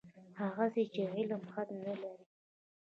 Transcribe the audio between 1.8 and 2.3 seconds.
نه لري.